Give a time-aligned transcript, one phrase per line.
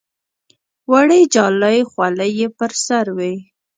[0.91, 3.33] وړې جالۍ خولۍ یې پر سر وې.